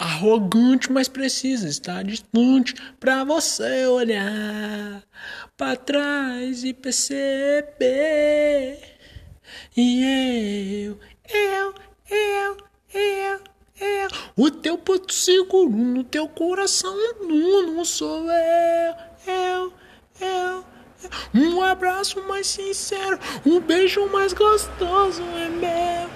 [0.00, 5.02] Arrogante, mas precisa estar distante pra você olhar
[5.58, 7.78] para trás e perceber.
[9.76, 11.74] E eu, eu,
[12.10, 12.56] eu,
[12.94, 13.40] eu,
[13.78, 14.08] eu.
[14.34, 18.94] O teu ponto seguro no teu coração não, não sou eu,
[19.26, 19.72] eu,
[20.18, 20.64] eu.
[21.34, 25.22] Um abraço mais sincero, um beijo mais gostoso.